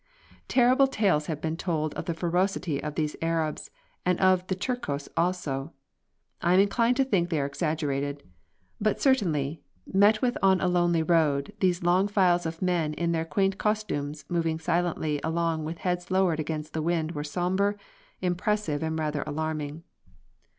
[0.47, 3.69] Terrible tales have been told of the ferocity of these Arabs,
[4.03, 5.73] and of the Turcos also.
[6.41, 8.23] I am inclined to think they are exaggerated.
[8.79, 13.25] But certainly, met with on a lonely road, these long files of men in their
[13.25, 17.75] quaint costumes moving silently along with heads lowered against the wind were sombre,
[18.23, 19.83] impressive and rather alarming.